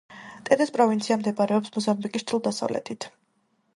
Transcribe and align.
ტეტეს 0.47 0.71
პროვინცია 0.77 1.17
მდებარეობს 1.21 1.75
მოზამბიკის 1.75 2.25
ჩრდილო-დასავლეთით. 2.27 3.11